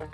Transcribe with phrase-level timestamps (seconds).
[0.00, 0.08] Mời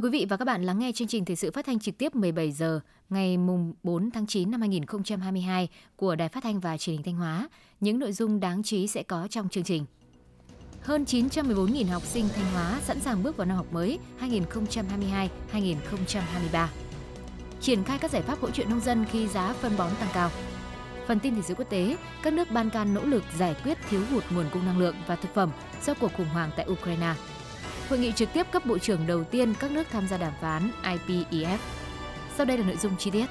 [0.00, 2.14] quý vị và các bạn lắng nghe chương trình thời sự phát thanh trực tiếp
[2.14, 6.96] 17 giờ, ngày mùng 4 tháng 9 năm 2022 của Đài Phát thanh và Truyền
[6.96, 7.48] hình Thanh Hóa.
[7.80, 9.84] Những nội dung đáng chú ý sẽ có trong chương trình.
[10.82, 16.87] Hơn 914.000 học sinh Thanh Hóa sẵn sàng bước vào năm học mới 2022-2023.
[17.60, 20.30] Triển khai các giải pháp hỗ trợ nông dân khi giá phân bón tăng cao.
[21.06, 24.00] Phần tin thế sự quốc tế, các nước Ban Can nỗ lực giải quyết thiếu
[24.10, 25.50] hụt nguồn cung năng lượng và thực phẩm
[25.84, 27.14] do cuộc khủng hoảng tại Ukraine.
[27.88, 30.70] Hội nghị trực tiếp cấp bộ trưởng đầu tiên các nước tham gia đàm phán
[30.82, 31.58] IPEF.
[32.36, 33.26] Sau đây là nội dung chi tiết.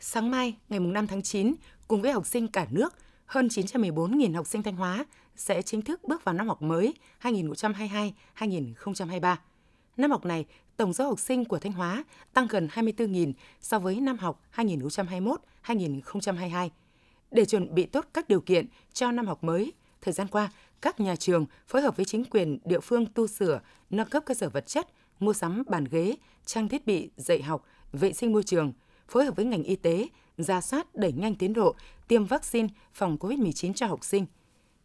[0.00, 1.54] Sáng mai, ngày 5 tháng 9,
[1.88, 2.94] cùng với học sinh cả nước,
[3.28, 5.04] hơn 914.000 học sinh Thanh Hóa
[5.36, 9.36] sẽ chính thức bước vào năm học mới 2022-2023.
[9.96, 10.44] Năm học này,
[10.76, 16.68] tổng số học sinh của Thanh Hóa tăng gần 24.000 so với năm học 2021-2022
[17.30, 21.00] để chuẩn bị tốt các điều kiện cho năm học mới, thời gian qua, các
[21.00, 24.48] nhà trường phối hợp với chính quyền địa phương tu sửa, nâng cấp cơ sở
[24.48, 24.88] vật chất,
[25.20, 28.72] mua sắm bàn ghế, trang thiết bị dạy học, vệ sinh môi trường,
[29.08, 30.06] phối hợp với ngành y tế,
[30.38, 31.74] ra soát đẩy nhanh tiến độ
[32.08, 34.26] tiêm vaccine phòng COVID-19 cho học sinh.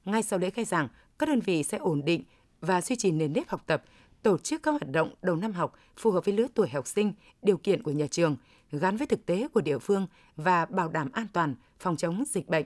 [0.06, 0.88] Ngay sau lễ khai giảng,
[1.20, 2.24] các đơn vị sẽ ổn định
[2.62, 3.84] và duy trì nền nếp học tập,
[4.24, 7.14] tổ chức các hoạt động đầu năm học phù hợp với lứa tuổi học sinh,
[7.42, 8.36] điều kiện của nhà trường,
[8.72, 12.50] gắn với thực tế của địa phương và bảo đảm an toàn phòng chống dịch
[12.50, 12.66] bệnh.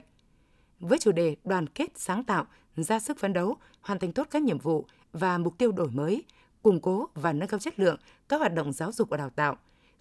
[0.80, 4.42] Với chủ đề đoàn kết sáng tạo, ra sức phấn đấu, hoàn thành tốt các
[4.42, 6.24] nhiệm vụ và mục tiêu đổi mới,
[6.62, 9.56] củng cố và nâng cao chất lượng các hoạt động giáo dục và đào tạo,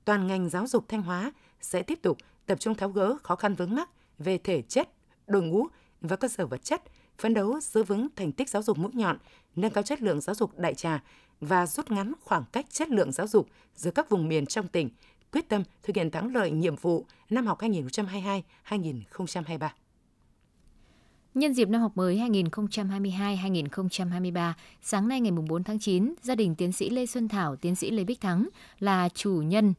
[0.06, 3.56] toàn ngành giáo dục Thanh Hóa sẽ tiếp tục tập trung tháo gỡ khó khăn
[3.56, 4.90] vướng mắc về thể chất,
[5.28, 5.68] đội ngũ
[6.02, 6.82] và cơ sở vật chất,
[7.18, 9.18] phấn đấu giữ vững thành tích giáo dục mũi nhọn,
[9.56, 11.04] nâng cao chất lượng giáo dục đại trà
[11.42, 14.90] và rút ngắn khoảng cách chất lượng giáo dục giữa các vùng miền trong tỉnh,
[15.32, 19.70] quyết tâm thực hiện thắng lợi nhiệm vụ năm học 2022-2023.
[21.34, 26.72] Nhân dịp năm học mới 2022-2023, sáng nay ngày 4 tháng 9, gia đình tiến
[26.72, 28.50] sĩ Lê Xuân Thảo, tiến sĩ Lê Bích Thắng
[28.80, 29.74] là chủ nhân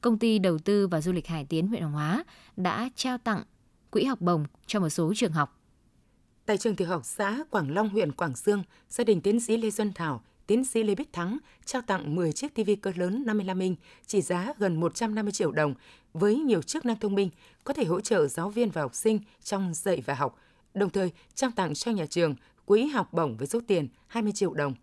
[0.00, 2.24] công ty đầu tư và du lịch Hải Tiến huyện Hoàng Hóa
[2.56, 3.42] đã trao tặng
[3.90, 5.60] quỹ học bổng cho một số trường học.
[6.46, 9.70] Tại trường tiểu học xã Quảng Long, huyện Quảng Dương, gia đình tiến sĩ Lê
[9.70, 13.58] Xuân Thảo, tiến sĩ Lê Bích Thắng trao tặng 10 chiếc TV cỡ lớn 55
[13.58, 15.74] inch trị giá gần 150 triệu đồng
[16.12, 17.30] với nhiều chức năng thông minh
[17.64, 20.38] có thể hỗ trợ giáo viên và học sinh trong dạy và học,
[20.74, 22.34] đồng thời trao tặng cho nhà trường
[22.64, 24.74] quỹ học bổng với số tiền 20 triệu đồng.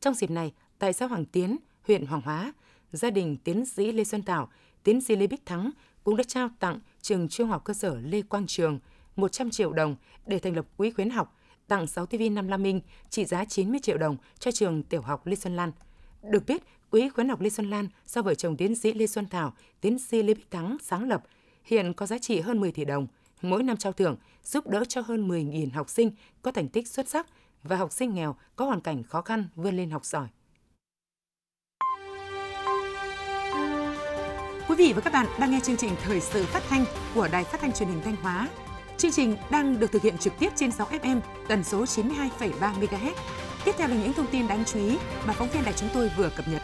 [0.00, 1.56] Trong dịp này, tại xã Hoàng Tiến,
[1.86, 2.52] huyện Hoàng Hóa,
[2.92, 4.48] gia đình tiến sĩ Lê Xuân Thảo,
[4.82, 5.70] tiến sĩ Lê Bích Thắng
[6.04, 8.78] cũng đã trao tặng trường trung học cơ sở Lê Quang Trường
[9.16, 11.36] 100 triệu đồng để thành lập quỹ khuyến học,
[11.68, 15.36] tặng 6 TV 55 inch trị giá 90 triệu đồng cho trường tiểu học Lê
[15.36, 15.72] Xuân Lan.
[16.22, 19.26] Được biết, quỹ khuyến học Lê Xuân Lan do vợ chồng tiến sĩ Lê Xuân
[19.26, 21.24] Thảo, tiến sĩ Lê Bích Thắng sáng lập,
[21.64, 23.06] hiện có giá trị hơn 10 tỷ đồng.
[23.42, 26.10] Mỗi năm trao thưởng giúp đỡ cho hơn 10.000 học sinh
[26.42, 27.26] có thành tích xuất sắc
[27.62, 30.28] và học sinh nghèo có hoàn cảnh khó khăn vươn lên học giỏi.
[34.78, 36.84] Vị và các bạn đang nghe chương trình thời sự phát thanh
[37.14, 38.48] của Đài Phát thanh Truyền hình Thanh Hóa.
[38.96, 43.12] Chương trình đang được thực hiện trực tiếp trên 6 FM tần số 92,3 MHz.
[43.64, 46.10] Tiếp theo là những thông tin đáng chú ý mà phóng viên đài chúng tôi
[46.16, 46.62] vừa cập nhật.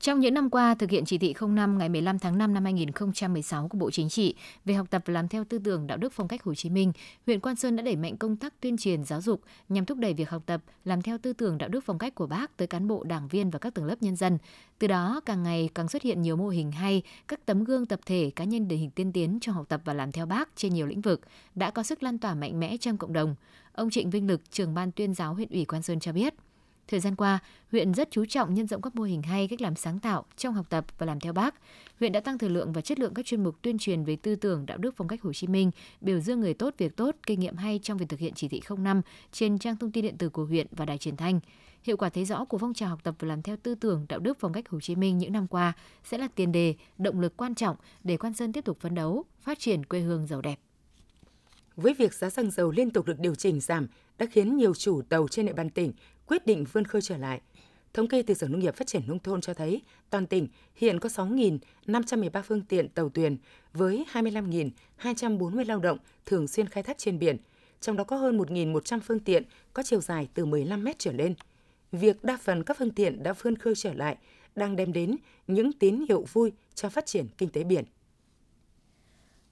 [0.00, 3.68] Trong những năm qua, thực hiện chỉ thị 05 ngày 15 tháng 5 năm 2016
[3.68, 4.34] của Bộ Chính trị
[4.64, 6.92] về học tập và làm theo tư tưởng đạo đức phong cách Hồ Chí Minh,
[7.26, 10.14] huyện Quan Sơn đã đẩy mạnh công tác tuyên truyền giáo dục nhằm thúc đẩy
[10.14, 12.88] việc học tập, làm theo tư tưởng đạo đức phong cách của Bác tới cán
[12.88, 14.38] bộ, đảng viên và các tầng lớp nhân dân.
[14.78, 18.00] Từ đó, càng ngày càng xuất hiện nhiều mô hình hay, các tấm gương tập
[18.06, 20.74] thể cá nhân điển hình tiên tiến trong học tập và làm theo Bác trên
[20.74, 21.20] nhiều lĩnh vực
[21.54, 23.34] đã có sức lan tỏa mạnh mẽ trong cộng đồng.
[23.72, 26.34] Ông Trịnh Vinh Lực, trưởng ban tuyên giáo huyện ủy Quan Sơn cho biết–
[26.90, 27.38] Thời gian qua,
[27.72, 30.54] huyện rất chú trọng nhân rộng các mô hình hay cách làm sáng tạo trong
[30.54, 31.54] học tập và làm theo bác.
[32.00, 34.36] Huyện đã tăng thời lượng và chất lượng các chuyên mục tuyên truyền về tư
[34.36, 35.70] tưởng đạo đức phong cách Hồ Chí Minh,
[36.00, 38.60] biểu dương người tốt việc tốt, kinh nghiệm hay trong việc thực hiện chỉ thị
[38.76, 39.02] 05
[39.32, 41.40] trên trang thông tin điện tử của huyện và đài truyền thanh.
[41.82, 44.18] Hiệu quả thấy rõ của phong trào học tập và làm theo tư tưởng đạo
[44.18, 45.72] đức phong cách Hồ Chí Minh những năm qua
[46.04, 49.24] sẽ là tiền đề, động lực quan trọng để Quan Sơn tiếp tục phấn đấu,
[49.40, 50.60] phát triển quê hương giàu đẹp.
[51.76, 53.86] Với việc giá xăng dầu liên tục được điều chỉnh giảm
[54.18, 55.92] đã khiến nhiều chủ tàu trên địa bàn tỉnh
[56.30, 57.40] quyết định vươn khơi trở lại.
[57.92, 61.00] Thống kê từ Sở Nông nghiệp Phát triển Nông thôn cho thấy, toàn tỉnh hiện
[61.00, 63.36] có 6.513 phương tiện tàu thuyền
[63.72, 67.36] với 25.240 lao động thường xuyên khai thác trên biển,
[67.80, 69.42] trong đó có hơn 1.100 phương tiện
[69.72, 71.34] có chiều dài từ 15 mét trở lên.
[71.92, 74.16] Việc đa phần các phương tiện đã vươn khơi trở lại
[74.54, 75.16] đang đem đến
[75.46, 77.84] những tín hiệu vui cho phát triển kinh tế biển.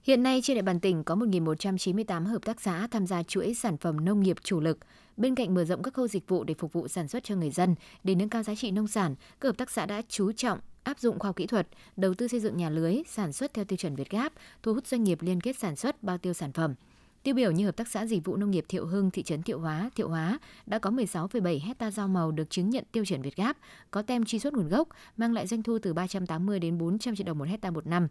[0.03, 3.77] Hiện nay trên địa bàn tỉnh có 1.198 hợp tác xã tham gia chuỗi sản
[3.77, 4.79] phẩm nông nghiệp chủ lực.
[5.19, 7.51] Bên cạnh mở rộng các khâu dịch vụ để phục vụ sản xuất cho người
[7.51, 7.75] dân,
[8.05, 10.99] để nâng cao giá trị nông sản, các hợp tác xã đã chú trọng áp
[10.99, 13.77] dụng khoa học kỹ thuật, đầu tư xây dựng nhà lưới, sản xuất theo tiêu
[13.77, 14.33] chuẩn Việt Gáp,
[14.63, 16.75] thu hút doanh nghiệp liên kết sản xuất, bao tiêu sản phẩm.
[17.23, 19.61] Tiêu biểu như Hợp tác xã Dịch vụ Nông nghiệp Thiệu Hưng, thị trấn Thiệu
[19.61, 23.37] Hóa, Thiệu Hóa đã có 16,7 hecta rau màu được chứng nhận tiêu chuẩn Việt
[23.37, 23.57] Gáp,
[23.91, 27.27] có tem truy xuất nguồn gốc, mang lại doanh thu từ 380 đến 400 triệu
[27.27, 28.09] đồng một hecta một năm.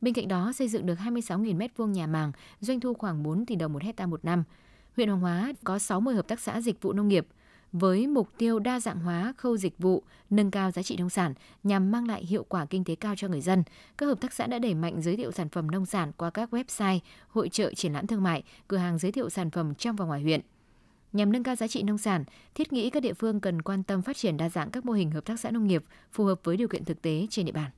[0.00, 3.56] Bên cạnh đó, xây dựng được 26.000 m2 nhà màng, doanh thu khoảng 4 tỷ
[3.56, 4.44] đồng một hecta một năm.
[4.98, 7.26] Huyện Hoàng Hóa có 60 hợp tác xã dịch vụ nông nghiệp,
[7.72, 11.34] với mục tiêu đa dạng hóa khâu dịch vụ, nâng cao giá trị nông sản
[11.62, 13.62] nhằm mang lại hiệu quả kinh tế cao cho người dân.
[13.98, 16.54] Các hợp tác xã đã đẩy mạnh giới thiệu sản phẩm nông sản qua các
[16.54, 16.98] website,
[17.28, 20.20] hội trợ triển lãm thương mại, cửa hàng giới thiệu sản phẩm trong và ngoài
[20.20, 20.40] huyện.
[21.12, 22.24] Nhằm nâng cao giá trị nông sản,
[22.54, 25.10] thiết nghĩ các địa phương cần quan tâm phát triển đa dạng các mô hình
[25.10, 27.70] hợp tác xã nông nghiệp phù hợp với điều kiện thực tế trên địa bàn.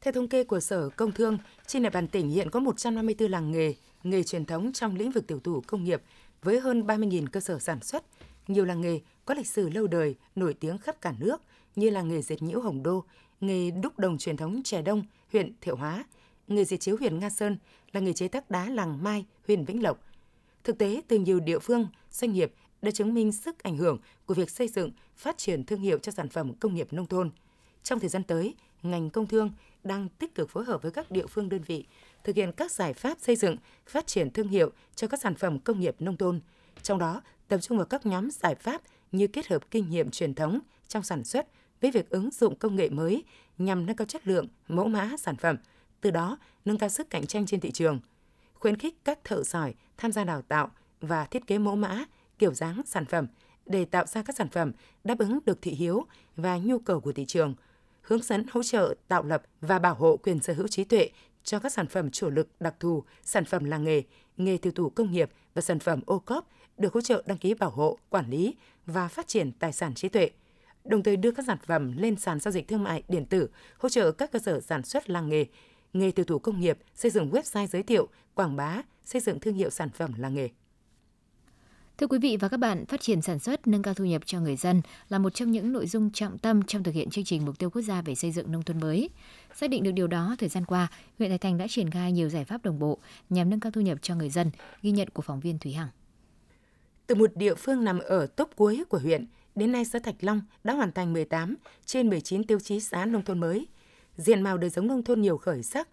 [0.00, 3.50] Theo thống kê của Sở Công Thương, trên địa bàn tỉnh hiện có 154 làng
[3.50, 3.74] nghề,
[4.04, 6.02] nghề truyền thống trong lĩnh vực tiểu thủ công nghiệp
[6.42, 8.04] với hơn 30.000 cơ sở sản xuất,
[8.48, 11.42] nhiều làng nghề có lịch sử lâu đời, nổi tiếng khắp cả nước
[11.76, 13.04] như làng nghề dệt nhiễu Hồng Đô,
[13.40, 16.04] nghề đúc đồng truyền thống Trẻ Đông, huyện Thiệu Hóa,
[16.48, 17.56] nghề dệt chiếu huyện Nga Sơn,
[17.92, 19.98] là nghề chế tác đá làng Mai, huyện Vĩnh Lộc.
[20.64, 22.52] Thực tế, từ nhiều địa phương, doanh nghiệp
[22.82, 26.12] đã chứng minh sức ảnh hưởng của việc xây dựng, phát triển thương hiệu cho
[26.12, 27.30] sản phẩm công nghiệp nông thôn.
[27.82, 29.50] Trong thời gian tới, ngành công thương
[29.84, 31.86] đang tích cực phối hợp với các địa phương đơn vị
[32.24, 33.56] thực hiện các giải pháp xây dựng,
[33.86, 36.40] phát triển thương hiệu cho các sản phẩm công nghiệp nông thôn.
[36.82, 38.82] Trong đó, tập trung vào các nhóm giải pháp
[39.12, 40.58] như kết hợp kinh nghiệm truyền thống
[40.88, 41.48] trong sản xuất
[41.80, 43.24] với việc ứng dụng công nghệ mới
[43.58, 45.56] nhằm nâng cao chất lượng, mẫu mã sản phẩm,
[46.00, 48.00] từ đó nâng cao sức cạnh tranh trên thị trường.
[48.54, 50.70] Khuyến khích các thợ giỏi tham gia đào tạo
[51.00, 52.04] và thiết kế mẫu mã,
[52.38, 53.26] kiểu dáng sản phẩm
[53.66, 54.72] để tạo ra các sản phẩm
[55.04, 56.06] đáp ứng được thị hiếu
[56.36, 57.54] và nhu cầu của thị trường–
[58.02, 61.10] hướng dẫn hỗ trợ tạo lập và bảo hộ quyền sở hữu trí tuệ
[61.44, 64.02] cho các sản phẩm chủ lực đặc thù, sản phẩm làng nghề,
[64.36, 67.54] nghề tiêu thụ công nghiệp và sản phẩm ô cốp được hỗ trợ đăng ký
[67.54, 68.54] bảo hộ, quản lý
[68.86, 70.30] và phát triển tài sản trí tuệ.
[70.84, 73.88] Đồng thời đưa các sản phẩm lên sàn giao dịch thương mại điện tử, hỗ
[73.88, 75.46] trợ các cơ sở sản xuất làng nghề,
[75.92, 79.54] nghề tiêu thụ công nghiệp, xây dựng website giới thiệu, quảng bá, xây dựng thương
[79.54, 80.48] hiệu sản phẩm làng nghề.
[81.98, 84.40] Thưa quý vị và các bạn, phát triển sản xuất, nâng cao thu nhập cho
[84.40, 87.44] người dân là một trong những nội dung trọng tâm trong thực hiện chương trình
[87.44, 89.10] mục tiêu quốc gia về xây dựng nông thôn mới.
[89.54, 92.28] Xác định được điều đó, thời gian qua, huyện Thạch Thành đã triển khai nhiều
[92.28, 92.98] giải pháp đồng bộ
[93.30, 94.50] nhằm nâng cao thu nhập cho người dân,
[94.82, 95.88] ghi nhận của phóng viên Thúy Hằng.
[97.06, 100.42] Từ một địa phương nằm ở top cuối của huyện, đến nay xã Thạch Long
[100.64, 101.56] đã hoàn thành 18
[101.86, 103.66] trên 19 tiêu chí xã nông thôn mới.
[104.16, 105.88] Diện mạo đời sống nông thôn nhiều khởi sắc.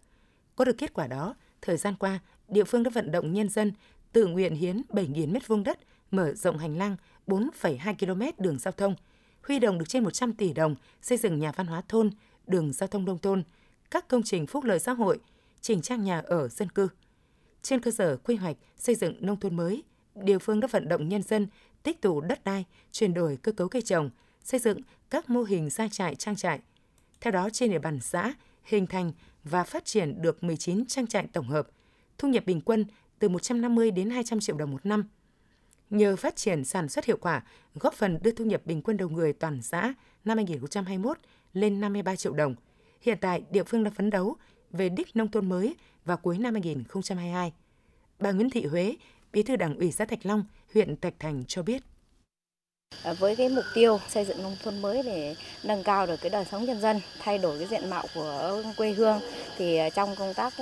[0.55, 3.71] Có được kết quả đó, thời gian qua, địa phương đã vận động nhân dân
[4.11, 5.79] tự nguyện hiến 7.000 m2 đất
[6.11, 6.95] mở rộng hành lang
[7.27, 8.95] 4,2 km đường giao thông,
[9.47, 12.09] huy động được trên 100 tỷ đồng xây dựng nhà văn hóa thôn,
[12.47, 13.43] đường giao thông nông thôn,
[13.91, 15.19] các công trình phúc lợi xã hội,
[15.61, 16.87] chỉnh trang nhà ở dân cư.
[17.61, 19.83] Trên cơ sở quy hoạch xây dựng nông thôn mới,
[20.15, 21.47] địa phương đã vận động nhân dân
[21.83, 24.09] tích tụ đất đai, chuyển đổi cơ cấu cây trồng,
[24.43, 26.59] xây dựng các mô hình gia trại trang trại.
[27.21, 28.33] Theo đó, trên địa bàn xã
[28.63, 29.11] hình thành
[29.43, 31.67] và phát triển được 19 trang trại tổng hợp,
[32.17, 32.85] thu nhập bình quân
[33.19, 35.03] từ 150 đến 200 triệu đồng một năm–
[35.89, 37.43] Nhờ phát triển sản xuất hiệu quả,
[37.75, 39.93] góp phần đưa thu nhập bình quân đầu người toàn xã
[40.25, 41.17] năm 2021
[41.53, 42.55] lên 53 triệu đồng.
[43.01, 44.35] Hiện tại, địa phương đang phấn đấu
[44.71, 45.75] về đích nông thôn mới
[46.05, 47.53] vào cuối năm 2022.
[48.19, 48.95] Bà Nguyễn Thị Huế,
[49.31, 50.43] Bí thư Đảng ủy xã Thạch Long,
[50.73, 51.83] huyện Thạch Thành cho biết.
[53.03, 56.29] Ờ, với cái mục tiêu xây dựng nông thôn mới để nâng cao được cái
[56.29, 59.19] đời sống nhân dân, thay đổi cái diện mạo của quê hương
[59.57, 60.53] thì ờ, trong công tác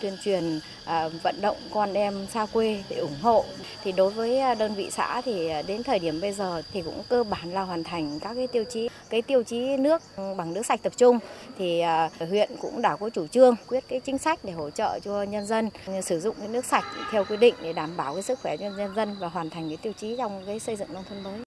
[0.00, 3.44] tuyên truyền ờ, vận động con em xa quê để ủng hộ
[3.84, 7.24] thì đối với đơn vị xã thì đến thời điểm bây giờ thì cũng cơ
[7.24, 10.80] bản là hoàn thành các cái tiêu chí cái tiêu chí nước bằng nước sạch
[10.82, 11.18] tập trung.
[11.58, 11.82] Thì
[12.18, 15.46] huyện cũng đã có chủ trương quyết cái chính sách để hỗ trợ cho nhân
[15.46, 15.70] dân
[16.02, 18.70] sử dụng cái nước sạch theo quy định để đảm bảo cái sức khỏe cho
[18.70, 21.45] nhân dân và hoàn thành cái tiêu chí trong cái xây dựng nông thôn mới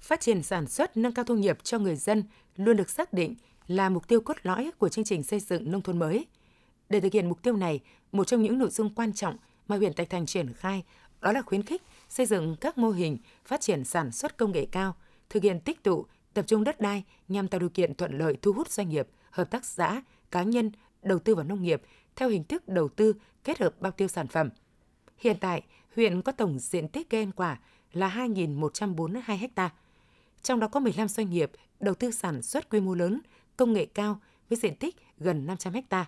[0.00, 2.24] phát triển sản xuất nâng cao thu nhập cho người dân
[2.56, 3.34] luôn được xác định
[3.66, 6.26] là mục tiêu cốt lõi của chương trình xây dựng nông thôn mới.
[6.88, 7.80] Để thực hiện mục tiêu này,
[8.12, 9.36] một trong những nội dung quan trọng
[9.68, 10.84] mà huyện Thạch Thành triển khai
[11.20, 14.66] đó là khuyến khích xây dựng các mô hình phát triển sản xuất công nghệ
[14.72, 14.94] cao,
[15.30, 18.52] thực hiện tích tụ, tập trung đất đai nhằm tạo điều kiện thuận lợi thu
[18.52, 21.82] hút doanh nghiệp, hợp tác xã, cá nhân đầu tư vào nông nghiệp
[22.16, 23.14] theo hình thức đầu tư
[23.44, 24.48] kết hợp bao tiêu sản phẩm.
[25.18, 25.62] Hiện tại,
[25.96, 27.58] huyện có tổng diện tích cây ăn quả
[27.92, 29.70] là 2.142 ha,
[30.42, 33.20] trong đó có 15 doanh nghiệp đầu tư sản xuất quy mô lớn,
[33.56, 36.06] công nghệ cao với diện tích gần 500 ha.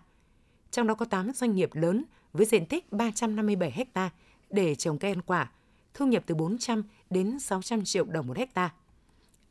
[0.70, 4.10] Trong đó có 8 doanh nghiệp lớn với diện tích 357 ha
[4.50, 5.50] để trồng cây ăn quả,
[5.94, 8.74] thu nhập từ 400 đến 600 triệu đồng một hecta.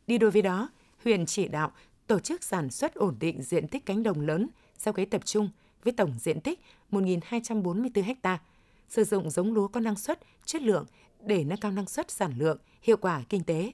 [0.08, 0.70] Đi đôi với đó,
[1.04, 1.72] huyện chỉ đạo
[2.08, 4.48] tổ chức sản xuất ổn định diện tích cánh đồng lớn,
[4.78, 5.50] gieo cấy tập trung
[5.84, 6.60] với tổng diện tích
[6.92, 8.40] 1.244 ha,
[8.90, 10.86] sử dụng giống lúa có năng suất, chất lượng
[11.26, 13.72] để nâng cao năng suất sản lượng, hiệu quả kinh tế.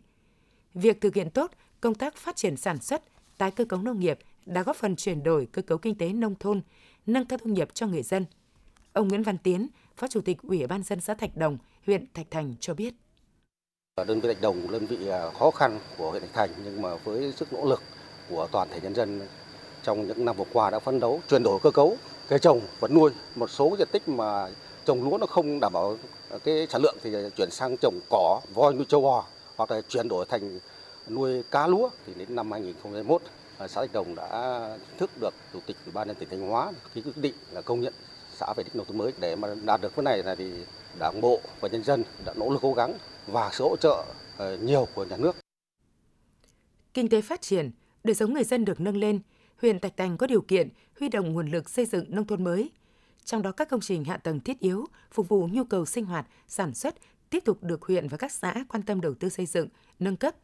[0.82, 3.02] Việc thực hiện tốt công tác phát triển sản xuất,
[3.38, 6.36] tái cơ cấu nông nghiệp đã góp phần chuyển đổi cơ cấu kinh tế nông
[6.36, 6.62] thôn,
[7.06, 8.26] nâng cao thu nhập cho người dân.
[8.94, 12.32] Ông Nguyễn Văn Tiến, Phó Chủ tịch Ủy ban dân xã Thạch Đồng, huyện Thạch
[12.32, 12.94] Thành cho biết.
[14.08, 16.96] Đơn vị Thạch Đồng đơn vị à, khó khăn của huyện Thạch Thành nhưng mà
[16.96, 17.82] với sức nỗ lực
[18.30, 19.22] của toàn thể nhân dân
[19.84, 22.92] trong những năm vừa qua đã phấn đấu chuyển đổi cơ cấu cây trồng vật
[22.92, 24.50] nuôi một số diện tích mà
[24.86, 25.98] trồng lúa nó không đảm bảo
[26.30, 29.26] à, cái sản lượng thì chuyển sang trồng cỏ voi nuôi châu bò
[29.58, 30.60] hoặc là chuyển đổi thành
[31.10, 33.22] nuôi cá lúa thì đến năm 2021
[33.58, 36.50] ờ, xã Thạch Đồng đã chính thức được chủ tịch ủy ban nhân tỉnh Thanh
[36.50, 37.94] Hóa ký quyết định là công nhận
[38.40, 40.52] xã về đích nông thôn mới để mà đạt được cái này là thì
[41.00, 42.98] đảng bộ và nhân dân đã nỗ lực cố gắng
[43.28, 44.04] và sự hỗ trợ
[44.38, 45.36] ờ, nhiều của nhà nước.
[46.94, 47.72] Kinh tế phát triển,
[48.04, 49.20] đời sống người dân được nâng lên,
[49.62, 52.72] huyện Thạch Thành có điều kiện huy động nguồn lực xây dựng nông thôn mới.
[53.26, 56.28] Trong đó các công trình hạ tầng thiết yếu phục vụ nhu cầu sinh hoạt,
[56.48, 56.96] sản xuất
[57.30, 59.68] tiếp tục được huyện và các xã quan tâm đầu tư xây dựng,
[60.00, 60.36] nâng cấp.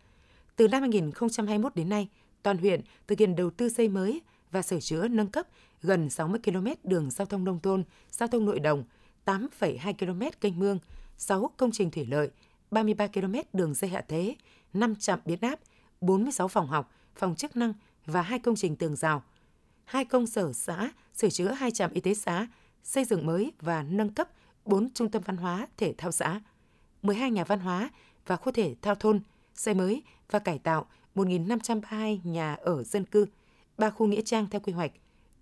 [0.55, 2.07] Từ năm 2021 đến nay,
[2.43, 4.21] toàn huyện thực hiện đầu tư xây mới
[4.51, 5.47] và sửa chữa nâng cấp
[5.81, 8.83] gần 60 km đường giao thông nông thôn, giao thông nội đồng,
[9.25, 10.79] 8,2 km kênh mương,
[11.17, 12.31] 6 công trình thủy lợi,
[12.71, 14.35] 33 km đường dây hạ thế,
[14.73, 15.59] 5 trạm biến áp,
[16.01, 17.73] 46 phòng học, phòng chức năng
[18.05, 19.23] và hai công trình tường rào.
[19.85, 22.47] Hai công sở xã sửa chữa hai trạm y tế xã,
[22.83, 24.29] xây dựng mới và nâng cấp
[24.65, 26.41] 4 trung tâm văn hóa thể thao xã,
[27.03, 27.89] 12 nhà văn hóa
[28.27, 29.21] và khu thể thao thôn,
[29.55, 33.25] xây mới và cải tạo 1.532 nhà ở dân cư,
[33.77, 34.91] 3 khu nghĩa trang theo quy hoạch.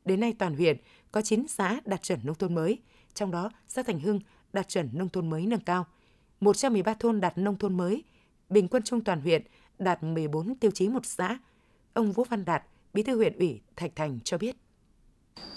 [0.05, 0.77] Đến nay toàn huyện
[1.11, 2.77] có 9 xã đạt chuẩn nông thôn mới,
[3.13, 4.19] trong đó xã Thành Hưng
[4.53, 5.85] đạt chuẩn nông thôn mới nâng cao.
[6.39, 8.03] 113 thôn đạt nông thôn mới,
[8.49, 9.43] bình quân chung toàn huyện
[9.79, 11.39] đạt 14 tiêu chí một xã.
[11.93, 12.63] Ông Vũ Văn Đạt,
[12.93, 14.55] Bí thư huyện ủy Thạch Thành cho biết.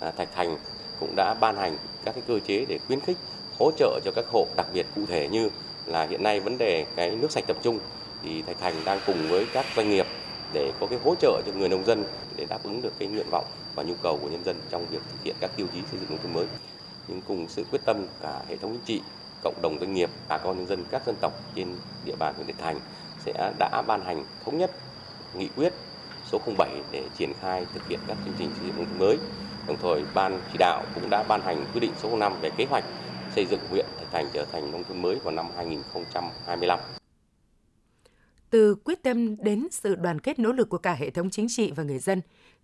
[0.00, 0.56] À, Thạch Thành
[1.00, 3.16] cũng đã ban hành các cái cơ chế để khuyến khích
[3.58, 5.50] hỗ trợ cho các hộ đặc biệt cụ thể như
[5.86, 7.78] là hiện nay vấn đề cái nước sạch tập trung
[8.22, 10.06] thì Thạch Thành đang cùng với các doanh nghiệp
[10.52, 12.04] để có cái hỗ trợ cho người nông dân
[12.36, 15.02] để đáp ứng được cái nguyện vọng và nhu cầu của nhân dân trong việc
[15.12, 16.46] thực hiện các tiêu chí xây dựng nông thôn mới.
[17.08, 19.02] Nhưng cùng sự quyết tâm cả hệ thống chính trị,
[19.42, 21.68] cộng đồng doanh nghiệp, bà con nhân dân các dân tộc trên
[22.04, 22.80] địa bàn huyện Thạch Thành
[23.24, 24.70] sẽ đã ban hành thống nhất
[25.34, 25.72] nghị quyết
[26.32, 29.18] số 07 để triển khai thực hiện các chương trình xây dựng nông thôn mới.
[29.66, 32.66] Đồng thời ban chỉ đạo cũng đã ban hành quyết định số 05 về kế
[32.70, 32.84] hoạch
[33.34, 36.78] xây dựng huyện Thành trở thành nông thôn mới vào năm 2025.
[38.50, 41.72] Từ quyết tâm đến sự đoàn kết nỗ lực của cả hệ thống chính trị
[41.76, 42.20] và người dân,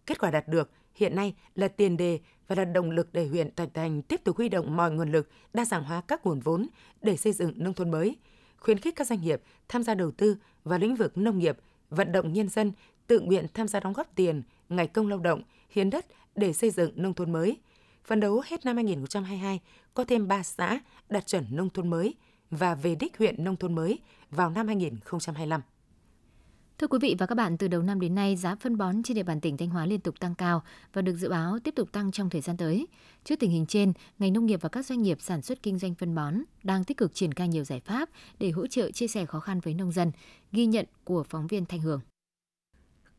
[0.06, 3.54] kết quả đạt được hiện nay là tiền đề và là động lực để huyện
[3.54, 6.66] Thạch Thành tiếp tục huy động mọi nguồn lực, đa dạng hóa các nguồn vốn
[7.02, 8.16] để xây dựng nông thôn mới,
[8.56, 11.58] khuyến khích các doanh nghiệp tham gia đầu tư vào lĩnh vực nông nghiệp,
[11.90, 12.72] vận động nhân dân
[13.06, 16.70] tự nguyện tham gia đóng góp tiền, ngày công lao động, hiến đất để xây
[16.70, 17.56] dựng nông thôn mới.
[18.04, 19.60] Phấn đấu hết năm 2022
[19.94, 22.14] có thêm 3 xã đạt chuẩn nông thôn mới
[22.50, 23.98] và về đích huyện nông thôn mới
[24.30, 25.60] vào năm 2025.
[26.78, 29.14] Thưa quý vị và các bạn, từ đầu năm đến nay, giá phân bón trên
[29.14, 31.92] địa bàn tỉnh Thanh Hóa liên tục tăng cao và được dự báo tiếp tục
[31.92, 32.86] tăng trong thời gian tới.
[33.24, 35.94] Trước tình hình trên, ngành nông nghiệp và các doanh nghiệp sản xuất kinh doanh
[35.94, 39.26] phân bón đang tích cực triển khai nhiều giải pháp để hỗ trợ chia sẻ
[39.26, 40.12] khó khăn với nông dân,
[40.52, 42.00] ghi nhận của phóng viên Thanh Hường.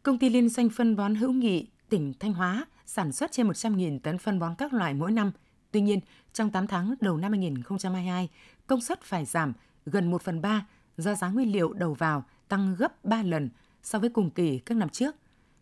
[0.03, 3.99] Công ty liên doanh phân bón hữu nghị tỉnh Thanh Hóa sản xuất trên 100.000
[3.99, 5.31] tấn phân bón các loại mỗi năm.
[5.71, 5.99] Tuy nhiên,
[6.33, 8.29] trong 8 tháng đầu năm 2022,
[8.67, 9.53] công suất phải giảm
[9.85, 10.65] gần 1 phần 3
[10.97, 13.49] do giá nguyên liệu đầu vào tăng gấp 3 lần
[13.83, 15.15] so với cùng kỳ các năm trước.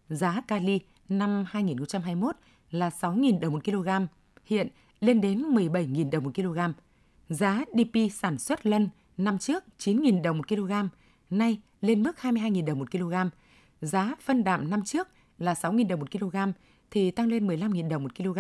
[0.10, 2.36] Giá kali năm 2021
[2.72, 3.90] là 6.000 đồng một kg,
[4.46, 4.68] hiện
[5.00, 6.60] lên đến 17.000 đồng một kg.
[7.30, 10.72] Giá DP sản xuất lân năm trước 9.000 đồng một kg,
[11.30, 13.14] nay lên mức 22.000 đồng một kg.
[13.82, 15.08] Giá phân đạm năm trước
[15.38, 16.38] là 6.000 đồng một kg
[16.92, 18.40] thì tăng lên 15.000 đồng một kg.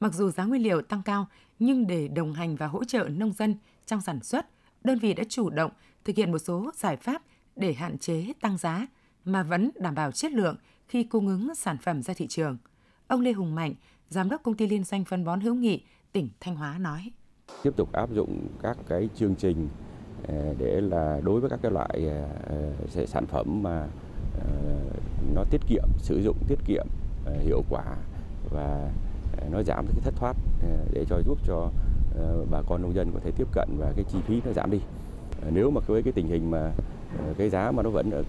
[0.00, 1.26] Mặc dù giá nguyên liệu tăng cao,
[1.58, 3.54] nhưng để đồng hành và hỗ trợ nông dân
[3.86, 4.46] trong sản xuất,
[4.84, 5.70] đơn vị đã chủ động
[6.04, 7.22] thực hiện một số giải pháp
[7.56, 8.86] để hạn chế tăng giá
[9.24, 10.56] mà vẫn đảm bảo chất lượng
[10.88, 12.56] khi cung ứng sản phẩm ra thị trường.
[13.06, 13.74] Ông Lê Hùng Mạnh,
[14.08, 17.10] Giám đốc Công ty Liên doanh phân bón hữu nghị tỉnh Thanh Hóa nói.
[17.62, 19.68] Tiếp tục áp dụng các cái chương trình
[20.28, 22.28] ờ, để là đối với các cái loại ờ,
[22.96, 23.88] ờ, sản phẩm mà
[25.34, 26.86] nó tiết kiệm, sử dụng tiết kiệm
[27.24, 27.84] Ờ, hiệu quả
[28.50, 28.90] và
[29.36, 31.70] ờ, nó giảm cái thất thoát ờ, để cho giúp cho
[32.50, 34.80] bà con nông dân có thể tiếp cận và cái chi phí nó giảm đi.
[35.52, 36.72] Nếu mà với cái tình hình mà
[37.38, 38.22] cái giá mà nó vẫn ở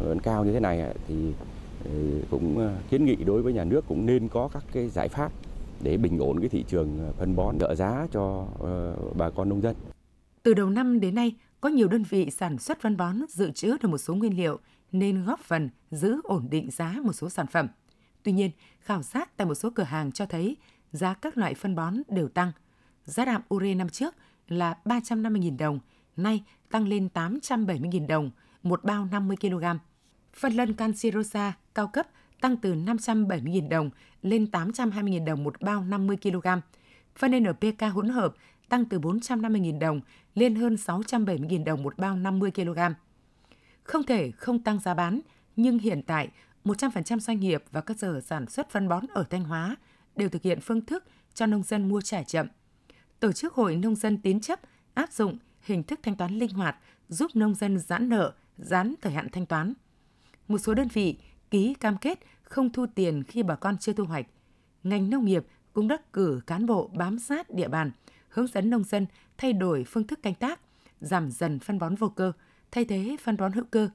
[0.00, 1.32] vẫn cao như thế này thì
[2.30, 5.32] cũng kiến nghị đối với nhà nước cũng nên có các cái giải pháp
[5.82, 8.46] để bình ổn cái thị trường phân bón đỡ giá cho
[9.16, 9.76] bà con nông dân.
[10.42, 13.76] Từ đầu năm đến nay, có nhiều đơn vị sản xuất phân bón dự trữ
[13.82, 14.58] được một số nguyên liệu
[14.92, 17.68] nên góp phần giữ ổn định giá một số sản phẩm.
[18.22, 18.50] Tuy nhiên,
[18.80, 20.56] khảo sát tại một số cửa hàng cho thấy
[20.92, 22.52] giá các loại phân bón đều tăng.
[23.04, 24.14] Giá đạm ure năm trước
[24.48, 25.80] là 350.000 đồng,
[26.16, 28.30] nay tăng lên 870.000 đồng
[28.62, 29.64] một bao 50 kg.
[30.34, 32.06] Phân lân canxi rosa cao cấp
[32.40, 33.90] tăng từ 570.000 đồng
[34.22, 36.46] lên 820.000 đồng một bao 50 kg.
[37.16, 38.34] Phân NPK hỗn hợp
[38.68, 40.00] tăng từ 450.000 đồng
[40.34, 42.78] lên hơn 670.000 đồng một bao 50 kg.
[43.82, 45.20] Không thể không tăng giá bán,
[45.56, 46.28] nhưng hiện tại
[46.64, 49.76] 100% doanh nghiệp và cơ sở sản xuất phân bón ở Thanh Hóa
[50.16, 52.46] đều thực hiện phương thức cho nông dân mua trả chậm.
[53.20, 54.60] Tổ chức Hội Nông dân tín chấp
[54.94, 56.76] áp dụng hình thức thanh toán linh hoạt
[57.08, 59.72] giúp nông dân giãn nợ, giãn thời hạn thanh toán.
[60.48, 61.18] Một số đơn vị
[61.50, 64.26] ký cam kết không thu tiền khi bà con chưa thu hoạch.
[64.82, 67.90] Ngành nông nghiệp cũng đã cử cán bộ bám sát địa bàn,
[68.28, 69.06] hướng dẫn nông dân
[69.38, 70.60] thay đổi phương thức canh tác,
[71.00, 72.32] giảm dần phân bón vô cơ,
[72.70, 73.88] thay thế phân bón hữu cơ,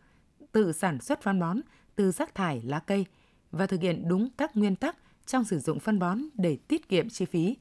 [0.52, 1.62] tự sản xuất phân bón
[1.96, 3.06] từ rác thải lá cây
[3.52, 7.10] và thực hiện đúng các nguyên tắc trong sử dụng phân bón để tiết kiệm
[7.10, 7.58] chi phí.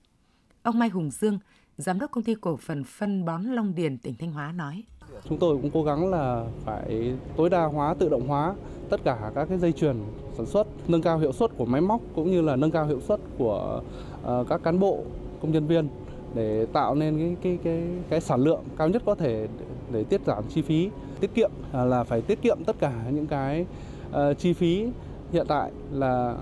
[0.62, 1.38] Ông Mai Hùng Dương,
[1.78, 4.82] Giám đốc công ty cổ phần phân bón Long Điền tỉnh Thanh Hóa nói.
[5.28, 8.54] Chúng tôi cũng cố gắng là phải tối đa hóa, tự động hóa
[8.90, 9.96] tất cả các cái dây chuyền
[10.36, 13.00] sản xuất, nâng cao hiệu suất của máy móc cũng như là nâng cao hiệu
[13.00, 13.82] suất của
[14.22, 15.04] uh, các cán bộ,
[15.42, 15.88] công nhân viên
[16.34, 19.48] để tạo nên cái cái cái cái sản lượng cao nhất có thể
[19.92, 23.26] để tiết giảm chi phí, tiết kiệm à, là phải tiết kiệm tất cả những
[23.26, 23.66] cái
[24.14, 24.88] uh, chi phí
[25.32, 26.36] hiện tại là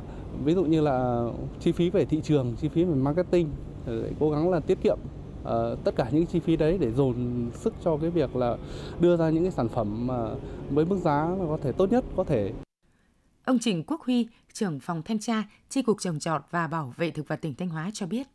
[0.45, 1.26] ví dụ như là
[1.61, 3.49] chi phí về thị trường, chi phí về marketing
[3.87, 4.99] để cố gắng là tiết kiệm
[5.43, 5.49] uh,
[5.85, 7.14] tất cả những chi phí đấy để dồn
[7.55, 8.57] sức cho cái việc là
[9.00, 10.35] đưa ra những cái sản phẩm mà
[10.71, 12.52] với mức giá mà có thể tốt nhất có thể.
[13.45, 17.11] Ông Trịnh Quốc Huy, trưởng phòng thanh tra, Chi cục trồng trọt và bảo vệ
[17.11, 18.26] thực vật tỉnh Thanh Hóa cho biết.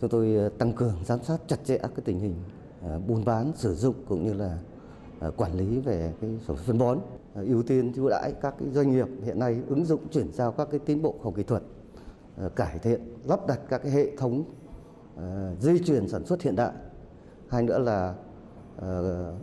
[0.00, 2.34] Chúng tôi ờ, tăng cường giám sát chặt chẽ cái tình hình
[2.86, 4.58] uh, buôn bán, sử dụng cũng như là
[5.26, 6.98] uh, quản lý về cái sản phân bón,
[7.38, 10.52] Ờ, ưu tiên ưu đãi các cái doanh nghiệp hiện nay ứng dụng chuyển giao
[10.52, 11.62] các cái tiến bộ khoa học kỹ thuật,
[12.36, 14.44] ờ, cải thiện lắp đặt các cái hệ thống
[15.16, 16.72] ờ, dây chuyển sản xuất hiện đại
[17.48, 18.14] hai nữa là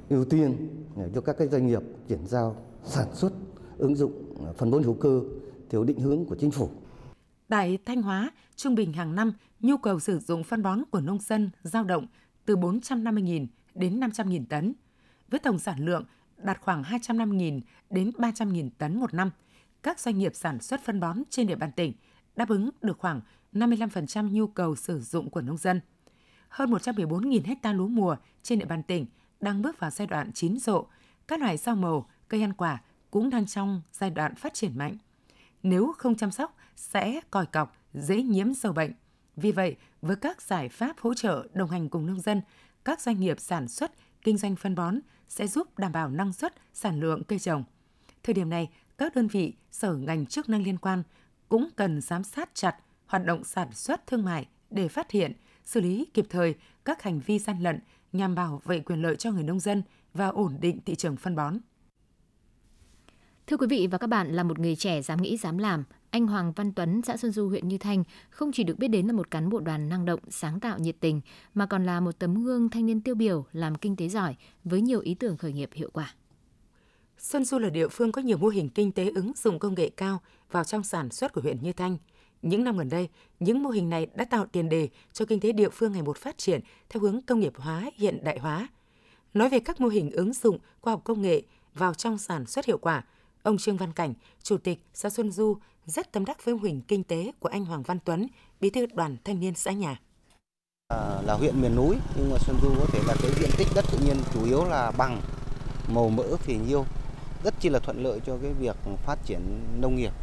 [0.09, 0.69] ưu tiên
[1.15, 3.33] cho các cái doanh nghiệp chuyển giao sản xuất
[3.77, 5.21] ứng dụng phân bón hữu cơ
[5.69, 6.69] theo định hướng của chính phủ.
[7.47, 11.19] Tại Thanh Hóa, trung bình hàng năm, nhu cầu sử dụng phân bón của nông
[11.19, 12.07] dân dao động
[12.45, 14.73] từ 450.000 đến 500.000 tấn,
[15.29, 16.05] với tổng sản lượng
[16.37, 19.31] đạt khoảng 250.000 đến 300.000 tấn một năm.
[19.83, 21.93] Các doanh nghiệp sản xuất phân bón trên địa bàn tỉnh
[22.35, 23.21] đáp ứng được khoảng
[23.53, 25.81] 55% nhu cầu sử dụng của nông dân.
[26.49, 29.05] Hơn 114.000 ha lúa mùa trên địa bàn tỉnh
[29.39, 30.85] đang bước vào giai đoạn chín rộ.
[31.27, 34.97] Các loại rau màu, cây ăn quả cũng đang trong giai đoạn phát triển mạnh.
[35.63, 38.91] Nếu không chăm sóc, sẽ còi cọc, dễ nhiễm sâu bệnh.
[39.35, 42.41] Vì vậy, với các giải pháp hỗ trợ đồng hành cùng nông dân,
[42.85, 46.53] các doanh nghiệp sản xuất, kinh doanh phân bón sẽ giúp đảm bảo năng suất,
[46.73, 47.63] sản lượng cây trồng.
[48.23, 51.03] Thời điểm này, các đơn vị, sở ngành chức năng liên quan
[51.49, 55.33] cũng cần giám sát chặt hoạt động sản xuất thương mại để phát hiện,
[55.65, 57.79] xử lý kịp thời các hành vi gian lận
[58.11, 59.83] nhằm bảo vệ quyền lợi cho người nông dân
[60.13, 61.57] và ổn định thị trường phân bón.
[63.47, 65.83] Thưa quý vị và các bạn, là một người trẻ dám nghĩ dám làm,
[66.15, 69.07] anh Hoàng Văn Tuấn, xã Xuân Du, huyện Như Thanh không chỉ được biết đến
[69.07, 71.21] là một cán bộ đoàn năng động, sáng tạo, nhiệt tình,
[71.53, 74.81] mà còn là một tấm gương thanh niên tiêu biểu, làm kinh tế giỏi với
[74.81, 76.13] nhiều ý tưởng khởi nghiệp hiệu quả.
[77.17, 79.89] Xuân Du là địa phương có nhiều mô hình kinh tế ứng dụng công nghệ
[79.89, 81.97] cao vào trong sản xuất của huyện Như Thanh–
[82.41, 85.51] những năm gần đây, những mô hình này đã tạo tiền đề cho kinh tế
[85.51, 88.67] địa phương ngày một phát triển theo hướng công nghiệp hóa, hiện đại hóa.
[89.33, 91.41] Nói về các mô hình ứng dụng khoa học công nghệ
[91.73, 93.03] vào trong sản xuất hiệu quả,
[93.45, 96.81] ông Trương Văn Cảnh, Chủ tịch xã Xuân Du rất tâm đắc với mô hình
[96.87, 98.27] kinh tế của anh Hoàng Văn Tuấn,
[98.61, 99.99] bí thư đoàn thanh niên xã nhà.
[100.87, 103.67] À, là huyện miền núi nhưng mà Xuân Du có thể là cái diện tích
[103.75, 105.21] đất tự nhiên chủ yếu là bằng
[105.87, 106.85] màu mỡ phì nhiêu
[107.43, 109.39] rất chi là thuận lợi cho cái việc phát triển
[109.81, 110.13] nông nghiệp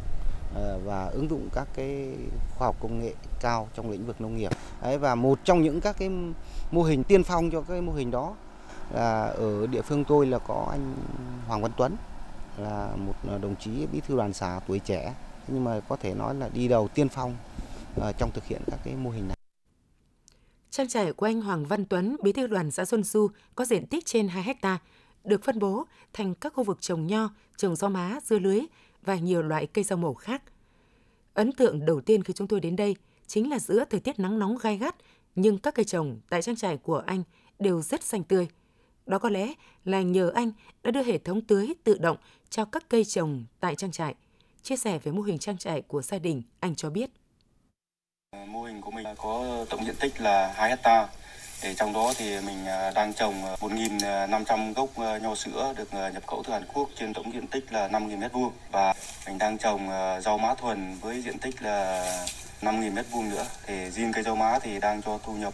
[0.55, 2.15] à, và ứng dụng các cái
[2.57, 4.51] khoa học công nghệ cao trong lĩnh vực nông nghiệp.
[4.81, 6.09] Đấy, và một trong những các cái
[6.71, 8.35] mô hình tiên phong cho cái mô hình đó
[8.93, 10.95] là ở địa phương tôi là có anh
[11.47, 11.95] Hoàng Văn Tuấn
[12.57, 15.13] là một à, đồng chí bí thư đoàn xã tuổi trẻ
[15.47, 17.35] nhưng mà có thể nói là đi đầu tiên phong
[18.01, 19.37] à, trong thực hiện các cái mô hình này.
[20.69, 23.87] Trang trại của anh Hoàng Văn Tuấn, bí thư đoàn xã Xuân Du có diện
[23.87, 24.79] tích trên 2 hecta,
[25.23, 28.61] được phân bố thành các khu vực trồng nho, trồng rau má, dưa lưới
[29.01, 30.43] và nhiều loại cây rau màu khác.
[31.33, 32.95] Ấn tượng đầu tiên khi chúng tôi đến đây
[33.27, 34.95] chính là giữa thời tiết nắng nóng gai gắt,
[35.35, 37.23] nhưng các cây trồng tại trang trại của anh
[37.59, 38.47] đều rất xanh tươi.
[39.05, 39.53] Đó có lẽ
[39.85, 40.51] là nhờ anh
[40.83, 42.17] đã đưa hệ thống tưới tự động
[42.49, 44.15] cho các cây trồng tại trang trại.
[44.61, 47.09] Chia sẻ về mô hình trang trại của gia đình, anh cho biết.
[48.47, 51.07] Mô hình của mình có tổng diện tích là 2 hecta
[51.63, 55.93] thì trong đó thì mình à, đang trồng à, 4.500 gốc à, nho sữa được
[55.93, 58.93] nhập khẩu từ Hàn Quốc trên tổng diện tích là 5.000 m2 và
[59.27, 59.87] mình đang trồng
[60.21, 62.05] rau má thuần với diện tích là
[62.61, 63.45] 5.000 mét vuông nữa.
[63.65, 65.53] Thì riêng cây rau má thì đang cho thu nhập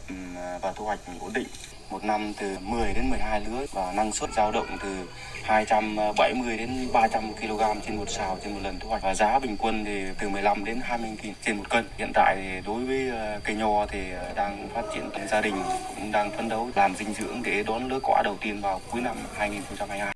[0.62, 1.48] và thu hoạch ổn định.
[1.92, 4.96] Một năm từ 10 đến 12 lứa và năng suất dao động từ
[5.44, 9.58] 270 đến 300 kg trên một sào trên một lần thu hoạch và giá bình
[9.58, 11.86] quân thì từ 15 đến 20 000 trên một cân.
[11.98, 15.56] Hiện tại thì đối với ờ, cây nho thì ờ, đang phát triển gia đình
[15.96, 19.02] cũng đang phấn đấu làm dinh dưỡng để đón lứa quả đầu tiên vào cuối
[19.02, 20.14] năm 2022.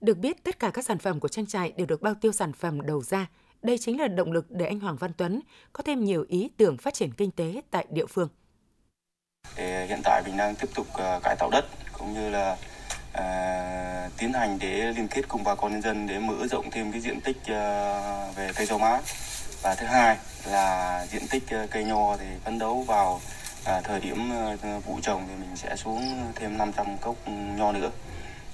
[0.00, 2.52] Được biết, tất cả các sản phẩm của trang trại đều được bao tiêu sản
[2.52, 3.26] phẩm đầu ra.
[3.62, 5.40] Đây chính là động lực để anh Hoàng Văn Tuấn
[5.72, 8.28] có thêm nhiều ý tưởng phát triển kinh tế tại địa phương.
[9.60, 12.56] Thì hiện tại mình đang tiếp tục ờ, cải tạo đất cũng như là
[13.12, 16.92] à, tiến hành để liên kết cùng bà con nhân dân để mở rộng thêm
[16.92, 18.02] cái diện tích à,
[18.36, 18.98] về cây rau má.
[19.62, 23.20] Và thứ hai là diện tích à, cây nho thì phấn đấu vào
[23.64, 27.16] à, thời điểm à, vụ trồng thì mình sẽ xuống thêm 500 cốc
[27.56, 27.90] nho nữa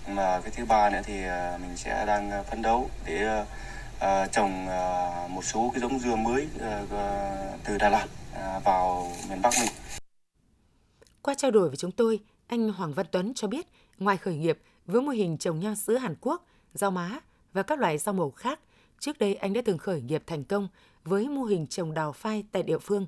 [0.08, 1.14] mà cái thứ ba nữa thì
[1.60, 3.44] mình sẽ đang phấn đấu để
[3.98, 6.80] à, trồng à, một số cái giống dưa mới à,
[7.64, 9.70] từ Đà Lạt à, vào miền Bắc mình.
[11.26, 13.66] Qua trao đổi với chúng tôi, anh Hoàng Văn Tuấn cho biết
[13.98, 17.18] ngoài khởi nghiệp với mô hình trồng nho sữa Hàn Quốc, rau má
[17.52, 18.60] và các loại rau màu khác,
[18.98, 20.68] trước đây anh đã từng khởi nghiệp thành công
[21.04, 23.06] với mô hình trồng đào phai tại địa phương.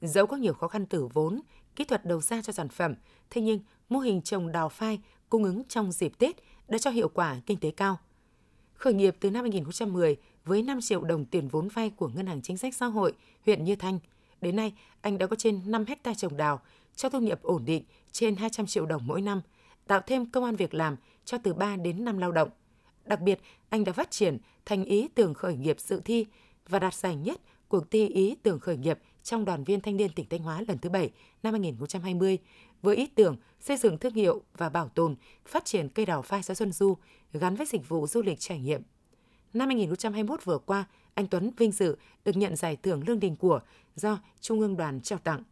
[0.00, 1.40] Dẫu có nhiều khó khăn từ vốn,
[1.76, 2.94] kỹ thuật đầu ra cho sản phẩm,
[3.30, 6.36] thế nhưng mô hình trồng đào phai cung ứng trong dịp Tết
[6.68, 7.98] đã cho hiệu quả kinh tế cao.
[8.74, 12.42] Khởi nghiệp từ năm 2010 với 5 triệu đồng tiền vốn vay của Ngân hàng
[12.42, 13.12] Chính sách Xã hội
[13.46, 13.98] huyện Như Thanh,
[14.40, 16.60] đến nay anh đã có trên 5 hecta trồng đào,
[16.96, 19.40] cho thu nhập ổn định trên 200 triệu đồng mỗi năm,
[19.86, 22.48] tạo thêm công an việc làm cho từ 3 đến 5 lao động.
[23.04, 26.26] Đặc biệt, anh đã phát triển thành ý tưởng khởi nghiệp dự thi
[26.68, 30.12] và đạt giải nhất cuộc thi ý tưởng khởi nghiệp trong đoàn viên thanh niên
[30.12, 31.10] tỉnh Thanh Hóa lần thứ 7
[31.42, 32.38] năm 2020
[32.82, 36.42] với ý tưởng xây dựng thương hiệu và bảo tồn, phát triển cây đào phai
[36.42, 36.96] xã Xuân Du
[37.32, 38.82] gắn với dịch vụ du lịch trải nghiệm.
[39.52, 43.60] Năm 2021 vừa qua, anh Tuấn vinh dự được nhận giải thưởng Lương Đình Của
[43.96, 45.42] do Trung ương đoàn trao tặng.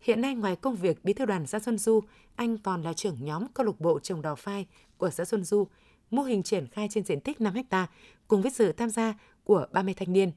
[0.00, 2.00] Hiện nay ngoài công việc bí thư đoàn xã Xuân Du,
[2.36, 5.66] anh còn là trưởng nhóm câu lạc bộ trồng đào phai của xã Xuân Du,
[6.10, 7.86] mô hình triển khai trên diện tích 5 ha
[8.28, 10.32] cùng với sự tham gia của 30 thanh niên.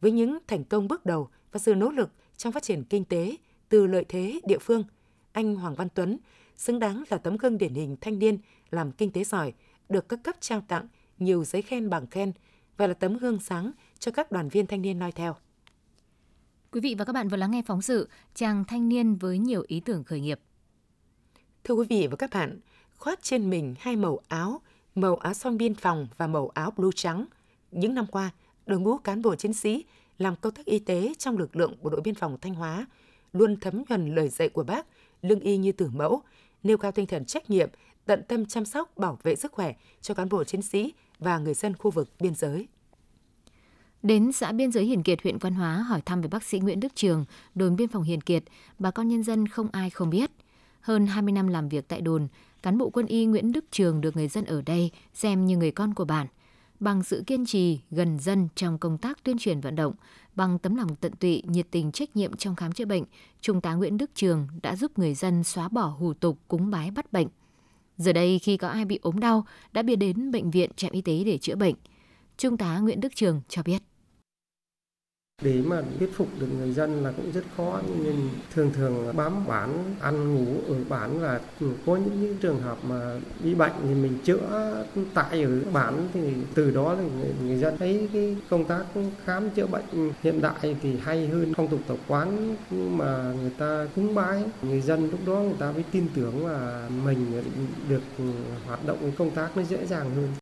[0.00, 3.36] Với những thành công bước đầu và sự nỗ lực trong phát triển kinh tế
[3.68, 4.84] từ lợi thế địa phương,
[5.32, 6.18] anh Hoàng Văn Tuấn
[6.56, 8.38] xứng đáng là tấm gương điển hình thanh niên
[8.70, 9.52] làm kinh tế giỏi,
[9.88, 10.86] được các cấp trao tặng
[11.18, 12.32] nhiều giấy khen bằng khen
[12.76, 15.36] và là tấm gương sáng cho các đoàn viên thanh niên noi theo.
[16.72, 19.64] Quý vị và các bạn vừa lắng nghe phóng sự Chàng thanh niên với nhiều
[19.66, 20.40] ý tưởng khởi nghiệp.
[21.64, 22.60] Thưa quý vị và các bạn,
[22.96, 24.60] khoác trên mình hai màu áo,
[24.94, 27.24] màu áo son biên phòng và màu áo blue trắng.
[27.70, 28.30] Những năm qua,
[28.66, 29.84] đội ngũ cán bộ chiến sĩ
[30.18, 32.86] làm công tác y tế trong lực lượng bộ đội biên phòng Thanh Hóa
[33.32, 34.86] luôn thấm nhuần lời dạy của bác,
[35.22, 36.22] lương y như tử mẫu,
[36.62, 37.68] nêu cao tinh thần trách nhiệm,
[38.06, 41.54] tận tâm chăm sóc bảo vệ sức khỏe cho cán bộ chiến sĩ và người
[41.54, 42.68] dân khu vực biên giới.
[44.02, 46.80] Đến xã biên giới Hiền Kiệt, huyện Quan Hóa hỏi thăm về bác sĩ Nguyễn
[46.80, 48.44] Đức Trường, đồn biên phòng Hiền Kiệt,
[48.78, 50.30] bà con nhân dân không ai không biết.
[50.80, 52.28] Hơn 20 năm làm việc tại đồn,
[52.62, 55.70] cán bộ quân y Nguyễn Đức Trường được người dân ở đây xem như người
[55.70, 56.26] con của bản.
[56.80, 59.94] Bằng sự kiên trì, gần dân trong công tác tuyên truyền vận động,
[60.34, 63.04] bằng tấm lòng tận tụy, nhiệt tình trách nhiệm trong khám chữa bệnh,
[63.40, 66.90] Trung tá Nguyễn Đức Trường đã giúp người dân xóa bỏ hủ tục cúng bái
[66.90, 67.28] bắt bệnh.
[67.96, 71.00] Giờ đây khi có ai bị ốm đau, đã biết đến bệnh viện trạm y
[71.00, 71.74] tế để chữa bệnh.
[72.38, 73.82] Trung tá Nguyễn Đức Trường cho biết
[75.42, 79.46] để mà thuyết phục được người dân là cũng rất khó nhưng thường thường bám
[79.46, 81.40] bản ăn ngủ ở bản là
[81.86, 84.74] có những, những trường hợp mà bị bệnh thì mình chữa
[85.14, 86.20] tại ở bản thì
[86.54, 88.84] từ đó thì người, người dân thấy cái công tác
[89.24, 91.52] khám chữa bệnh hiện đại thì hay hơn.
[91.56, 95.72] Phong tục tập quán mà người ta cúng bái người dân lúc đó người ta
[95.72, 97.42] mới tin tưởng là mình
[97.88, 98.02] được
[98.66, 100.41] hoạt động cái công tác nó dễ dàng hơn.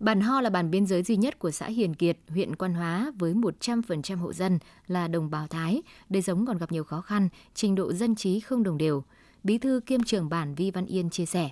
[0.00, 3.12] Bản Ho là bản biên giới duy nhất của xã Hiền Kiệt, huyện Quan Hóa
[3.18, 5.82] với 100% hộ dân là đồng bào Thái.
[6.08, 9.02] Đời sống còn gặp nhiều khó khăn, trình độ dân trí không đồng đều.
[9.44, 11.50] Bí thư kiêm trưởng bản Vi Văn Yên chia sẻ.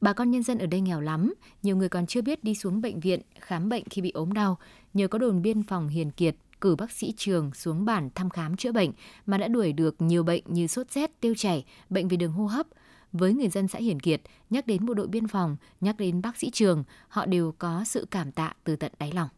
[0.00, 2.80] Bà con nhân dân ở đây nghèo lắm, nhiều người còn chưa biết đi xuống
[2.80, 4.58] bệnh viện khám bệnh khi bị ốm đau.
[4.94, 8.56] Nhờ có đồn biên phòng Hiền Kiệt cử bác sĩ trường xuống bản thăm khám
[8.56, 8.92] chữa bệnh
[9.26, 12.46] mà đã đuổi được nhiều bệnh như sốt rét, tiêu chảy, bệnh về đường hô
[12.46, 12.66] hấp,
[13.12, 16.36] với người dân xã Hiền Kiệt, nhắc đến bộ đội biên phòng, nhắc đến bác
[16.36, 19.28] sĩ trường, họ đều có sự cảm tạ từ tận đáy lòng.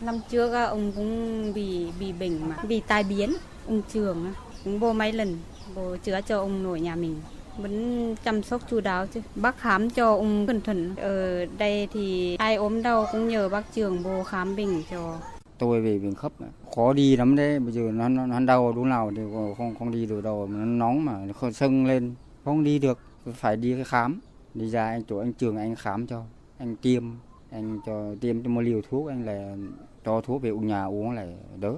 [0.00, 3.32] Năm trước ông cũng bị bị bệnh mà bị tai biến,
[3.66, 4.32] ông trường
[4.64, 5.38] cũng vô mấy lần
[5.74, 7.20] vô chữa cho ông nội nhà mình.
[7.58, 9.20] Vẫn chăm sóc chu đáo chứ.
[9.34, 10.96] Bác khám cho ông cẩn thận.
[10.96, 15.18] Ở đây thì ai ốm đau cũng nhờ bác trường vô khám bệnh cho.
[15.58, 16.32] Tôi về viện khớp
[16.76, 17.58] khó đi lắm đấy.
[17.58, 19.22] Bây giờ nó nó, nó đau lúc nào thì
[19.58, 20.48] không không đi được đâu.
[20.50, 22.14] Nó nóng mà nó sưng lên
[22.48, 22.98] không đi được
[23.34, 24.20] phải đi khám
[24.54, 26.24] đi ra anh chỗ anh trường anh khám cho
[26.58, 27.04] anh tiêm
[27.50, 29.56] anh cho tiêm cho một liều thuốc anh là
[30.04, 31.28] cho thuốc về uống nhà uống lại
[31.60, 31.76] đỡ.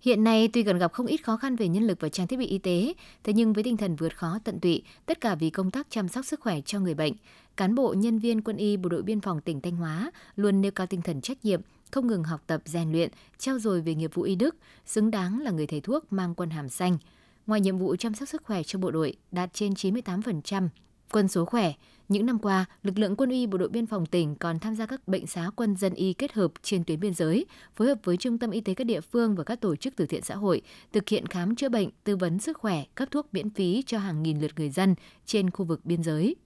[0.00, 2.36] Hiện nay tuy còn gặp không ít khó khăn về nhân lực và trang thiết
[2.36, 5.50] bị y tế, thế nhưng với tinh thần vượt khó tận tụy, tất cả vì
[5.50, 7.12] công tác chăm sóc sức khỏe cho người bệnh,
[7.56, 10.70] cán bộ nhân viên quân y bộ đội biên phòng tỉnh Thanh Hóa luôn nêu
[10.70, 14.14] cao tinh thần trách nhiệm, không ngừng học tập rèn luyện, trao dồi về nghiệp
[14.14, 14.56] vụ y đức,
[14.86, 16.98] xứng đáng là người thầy thuốc mang quân hàm xanh.
[17.46, 20.68] Ngoài nhiệm vụ chăm sóc sức khỏe cho bộ đội đạt trên 98%,
[21.12, 21.72] quân số khỏe,
[22.08, 24.86] những năm qua, lực lượng quân y bộ đội biên phòng tỉnh còn tham gia
[24.86, 28.16] các bệnh xá quân dân y kết hợp trên tuyến biên giới, phối hợp với
[28.16, 30.62] trung tâm y tế các địa phương và các tổ chức từ thiện xã hội,
[30.92, 34.22] thực hiện khám chữa bệnh, tư vấn sức khỏe, cấp thuốc miễn phí cho hàng
[34.22, 34.94] nghìn lượt người dân
[35.26, 36.36] trên khu vực biên giới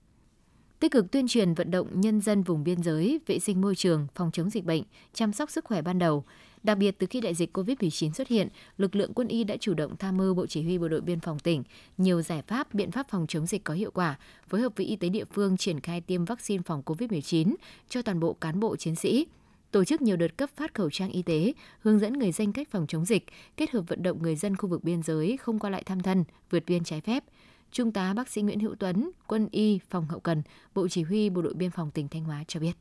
[0.81, 4.07] tích cực tuyên truyền vận động nhân dân vùng biên giới vệ sinh môi trường,
[4.15, 6.23] phòng chống dịch bệnh, chăm sóc sức khỏe ban đầu.
[6.63, 9.73] Đặc biệt từ khi đại dịch COVID-19 xuất hiện, lực lượng quân y đã chủ
[9.73, 11.63] động tham mưu Bộ Chỉ huy Bộ đội Biên phòng tỉnh
[11.97, 14.95] nhiều giải pháp, biện pháp phòng chống dịch có hiệu quả, phối hợp với y
[14.95, 17.55] tế địa phương triển khai tiêm vaccine phòng COVID-19
[17.89, 19.27] cho toàn bộ cán bộ chiến sĩ,
[19.71, 22.67] tổ chức nhiều đợt cấp phát khẩu trang y tế, hướng dẫn người dân cách
[22.71, 23.25] phòng chống dịch,
[23.57, 26.23] kết hợp vận động người dân khu vực biên giới không qua lại thăm thân,
[26.49, 27.23] vượt biên trái phép–
[27.71, 30.43] Trung tá bác sĩ Nguyễn Hữu Tuấn, quân y phòng hậu cần,
[30.75, 32.71] Bộ Chỉ huy Bộ đội Biên phòng tỉnh Thanh Hóa cho biết.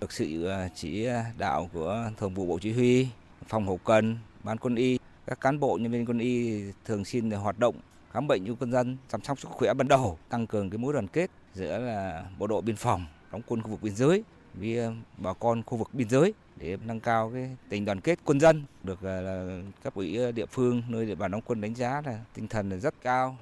[0.00, 3.08] Được sự ờ, chỉ ờ, đạo của Thường vụ Bộ Chỉ huy,
[3.48, 7.30] phòng hậu cần, ban quân y, các cán bộ nhân viên quân y thường xuyên
[7.30, 7.74] hoạt động
[8.12, 10.92] khám bệnh cho quân dân, chăm sóc sức khỏe ban đầu, tăng cường cái mối
[10.92, 14.24] đoàn kết giữa là bộ đội biên phòng, đóng quân khu vực biên giới
[14.54, 18.18] với ờ, bà con khu vực biên giới để nâng cao cái tình đoàn kết
[18.24, 19.46] quân dân được là
[19.84, 22.76] các ủy địa phương nơi địa bàn đóng quân đánh giá là tinh thần là
[22.76, 23.38] rất cao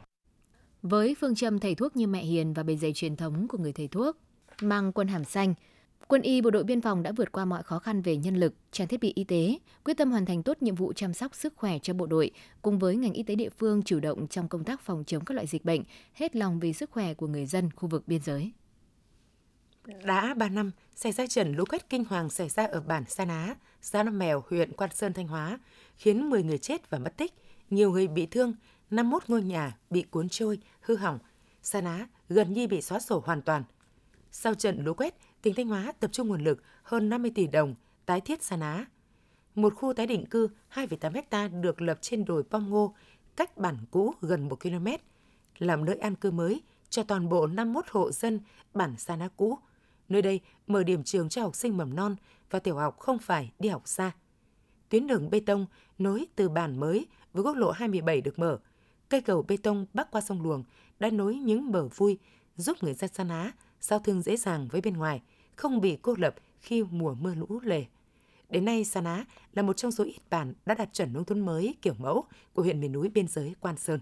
[0.82, 3.72] với phương châm thầy thuốc như mẹ hiền và bề dày truyền thống của người
[3.72, 4.16] thầy thuốc,
[4.60, 5.54] mang quân hàm xanh,
[6.10, 8.54] Quân y Bộ đội Biên phòng đã vượt qua mọi khó khăn về nhân lực,
[8.72, 11.52] trang thiết bị y tế, quyết tâm hoàn thành tốt nhiệm vụ chăm sóc sức
[11.56, 12.30] khỏe cho bộ đội,
[12.62, 15.34] cùng với ngành y tế địa phương chủ động trong công tác phòng chống các
[15.34, 15.82] loại dịch bệnh,
[16.14, 18.52] hết lòng vì sức khỏe của người dân khu vực biên giới.
[20.04, 23.24] Đã 3 năm, xảy ra trận lũ quét kinh hoàng xảy ra ở bản Sa
[23.24, 25.58] Ná, xã Nam Mèo, huyện Quan Sơn, Thanh Hóa,
[25.96, 27.32] khiến 10 người chết và mất tích,
[27.70, 28.54] nhiều người bị thương,
[28.90, 31.18] 51 ngôi nhà bị cuốn trôi, hư hỏng,
[31.62, 33.62] Sa Ná gần như bị xóa sổ hoàn toàn.
[34.30, 37.74] Sau trận lũ quét, tỉnh Thanh Hóa tập trung nguồn lực hơn 50 tỷ đồng
[38.06, 38.86] tái thiết Sa Ná.
[39.54, 42.94] Một khu tái định cư 2,8 ha được lập trên đồi Pom Ngô,
[43.36, 44.86] cách bản cũ gần 1 km,
[45.58, 48.40] làm nơi an cư mới cho toàn bộ 51 hộ dân
[48.74, 49.58] bản Sa Ná cũ.
[50.08, 52.16] Nơi đây mở điểm trường cho học sinh mầm non
[52.50, 54.12] và tiểu học không phải đi học xa.
[54.88, 55.66] Tuyến đường bê tông
[55.98, 58.58] nối từ bản mới với quốc lộ 27 được mở–
[59.10, 60.64] cây cầu bê tông bắc qua sông Luồng
[61.00, 62.18] đã nối những bờ vui,
[62.56, 65.22] giúp người dân Sa Ná giao thương dễ dàng với bên ngoài,
[65.56, 67.84] không bị cô lập khi mùa mưa lũ lề.
[68.48, 71.40] Đến nay, Sa Ná là một trong số ít bản đã đạt chuẩn nông thôn
[71.40, 74.00] mới kiểu mẫu của huyện miền núi biên giới Quan Sơn.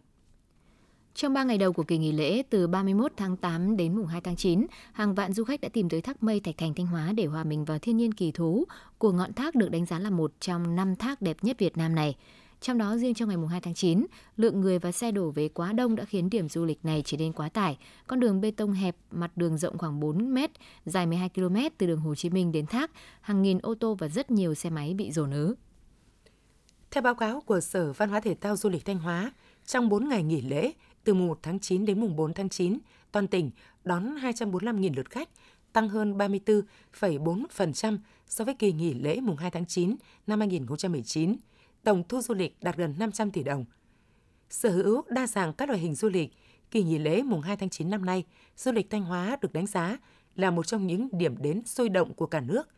[1.15, 4.21] Trong 3 ngày đầu của kỳ nghỉ lễ từ 31 tháng 8 đến mùng 2
[4.21, 7.13] tháng 9, hàng vạn du khách đã tìm tới thác mây Thạch Thành Thanh Hóa
[7.13, 8.65] để hòa mình vào thiên nhiên kỳ thú
[8.99, 11.95] của ngọn thác được đánh giá là một trong năm thác đẹp nhất Việt Nam
[11.95, 12.17] này.
[12.61, 15.73] Trong đó riêng trong ngày 2 tháng 9, lượng người và xe đổ về quá
[15.73, 17.79] đông đã khiến điểm du lịch này trở nên quá tải.
[18.07, 20.39] Con đường bê tông hẹp, mặt đường rộng khoảng 4 m,
[20.87, 22.91] dài 12 km từ đường Hồ Chí Minh đến Thác,
[23.21, 25.55] hàng nghìn ô tô và rất nhiều xe máy bị dồn ứ.
[26.91, 29.33] Theo báo cáo của Sở Văn hóa Thể thao Du lịch Thanh Hóa,
[29.67, 30.73] trong 4 ngày nghỉ lễ
[31.05, 32.79] từ mùng 1 tháng 9 đến mùng 4 tháng 9,
[33.13, 33.51] toàn tỉnh
[33.85, 35.29] đón 245.000 lượt khách,
[35.73, 41.37] tăng hơn 34,4% so với kỳ nghỉ lễ mùng 2 tháng 9 năm 2019
[41.89, 43.65] tổng thu du lịch đạt gần 500 tỷ đồng.
[44.51, 46.33] Sở hữu đa dạng các loại hình du lịch,
[46.71, 48.25] kỳ nghỉ lễ mùng 2 tháng 9 năm nay,
[48.57, 49.99] du lịch Thanh Hóa được đánh giá
[50.37, 52.69] là một trong những điểm đến sôi động của cả nước.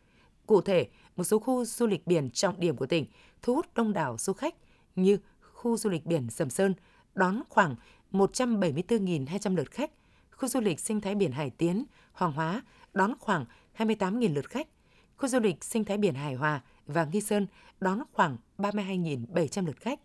[0.46, 3.06] Cụ thể, một số khu du lịch biển trọng điểm của tỉnh
[3.42, 4.54] thu hút đông đảo du khách
[4.96, 5.18] như
[5.52, 6.74] khu du lịch biển Sầm Sơn
[7.14, 7.76] đón khoảng
[8.12, 9.90] 174.200 lượt khách,
[10.30, 13.44] khu du lịch sinh thái biển Hải Tiến, Hoàng Hóa đón khoảng
[13.76, 14.68] 28.000 lượt khách,
[15.16, 16.60] khu du lịch sinh thái biển Hải Hòa
[16.92, 17.46] và Nghi Sơn
[17.80, 20.00] đón khoảng 32.700 lượt khách.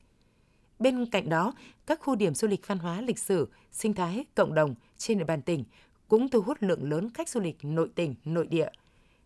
[0.79, 1.53] Bên cạnh đó,
[1.85, 5.23] các khu điểm du lịch văn hóa lịch sử, sinh thái, cộng đồng trên địa
[5.23, 5.63] bàn tỉnh
[6.07, 8.69] cũng thu hút lượng lớn khách du lịch nội tỉnh, nội địa.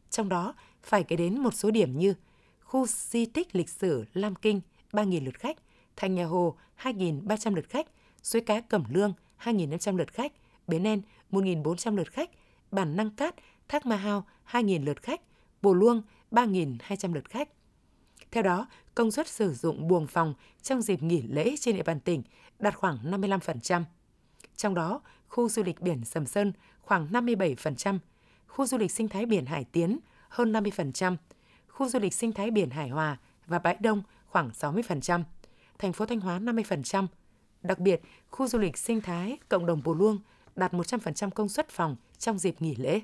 [0.09, 2.13] Trong đó, phải kể đến một số điểm như
[2.61, 5.57] khu di tích lịch sử Lam Kinh 3.000 lượt khách,
[5.95, 7.87] Thành Nhà Hồ 2.300 lượt khách,
[8.23, 10.31] suối cá Cẩm Lương 2.500 lượt khách,
[10.67, 12.29] Bến En 1.400 lượt khách,
[12.71, 13.35] Bản Năng Cát,
[13.67, 15.21] Thác Ma Hao 2.000 lượt khách,
[15.61, 17.49] Bồ Luông 3.200 lượt khách.
[18.31, 21.99] Theo đó, công suất sử dụng buồng phòng trong dịp nghỉ lễ trên địa bàn
[21.99, 22.23] tỉnh
[22.59, 23.83] đạt khoảng 55%.
[24.55, 27.99] Trong đó, khu du lịch biển Sầm Sơn khoảng 57%,
[28.47, 31.15] khu du lịch sinh thái biển Hải Tiến hơn 50%,
[31.67, 35.23] khu du lịch sinh thái biển Hải Hòa và Bãi Đông khoảng 60%,
[35.79, 37.07] thành phố Thanh Hóa 50%.
[37.61, 40.19] Đặc biệt, khu du lịch sinh thái cộng đồng Bồ Luông
[40.55, 43.01] đạt 100% công suất phòng trong dịp nghỉ lễ.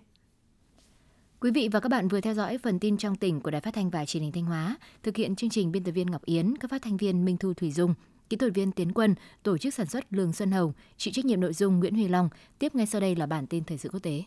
[1.45, 3.73] Quý vị và các bạn vừa theo dõi phần tin trong tỉnh của Đài Phát
[3.73, 4.77] thanh và Truyền hình Thanh Hóa.
[5.03, 7.53] Thực hiện chương trình biên tập viên Ngọc Yến, các phát thanh viên Minh Thu
[7.53, 7.93] Thủy Dung,
[8.29, 11.41] kỹ thuật viên Tiến Quân, tổ chức sản xuất Lương Xuân Hồng, chịu trách nhiệm
[11.41, 12.29] nội dung Nguyễn Huy Long.
[12.59, 14.23] Tiếp ngay sau đây là bản tin thời sự quốc tế.